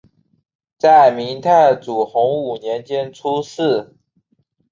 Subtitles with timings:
[0.79, 3.93] 在明太祖洪武年间出仕。